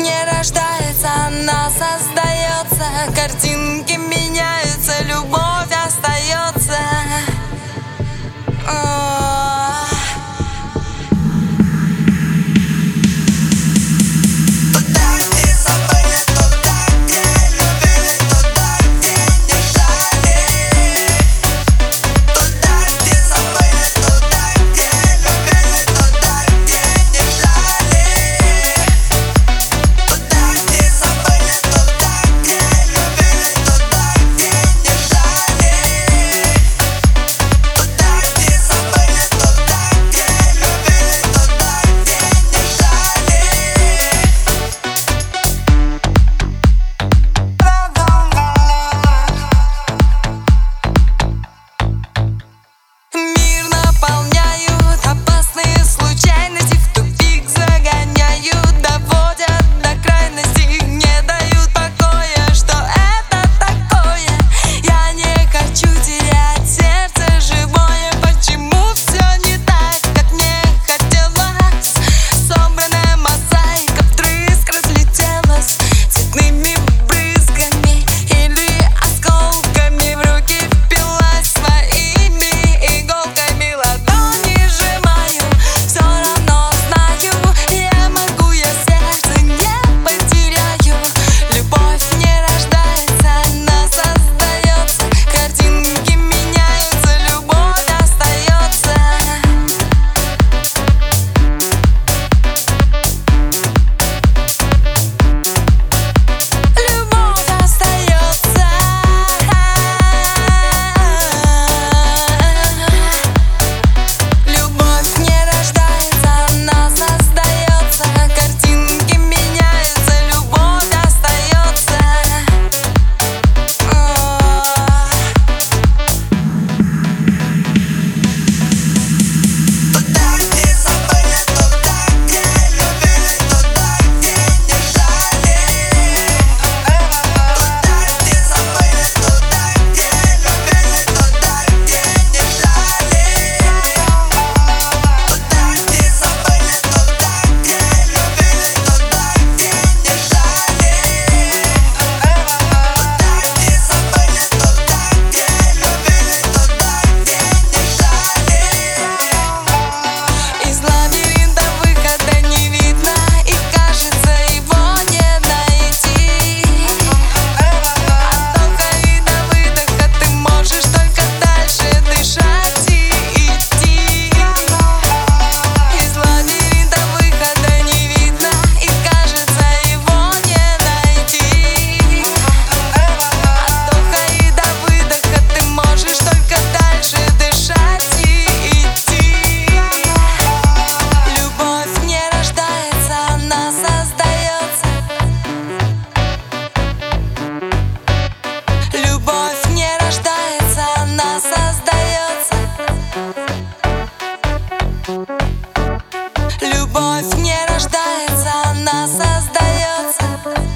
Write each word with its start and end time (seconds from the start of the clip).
не 0.00 0.24
рождается, 0.24 1.08
она 1.26 1.70
создается 1.70 3.12
картинки. 3.14 4.19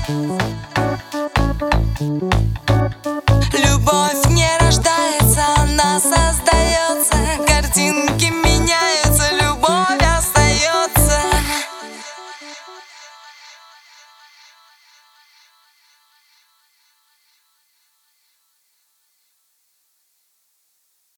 Рождается, 0.09 0.39
она 1.13 1.29
создается. 1.37 2.34